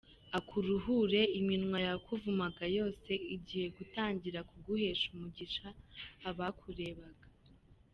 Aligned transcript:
akuruhure, 0.39 1.21
iminwa 1.39 1.77
yakuvumaga 1.87 2.65
yose, 2.77 3.11
igiye 3.35 3.67
gutangira 3.77 4.39
kuguhesha 4.49 5.05
umugisha, 5.15 5.67
abakurebaga. 6.29 7.25